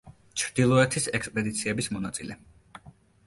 ჩრდილოეთის 0.43 1.05
ექსპედიციების 1.19 1.91
მონაწილე. 1.97 2.39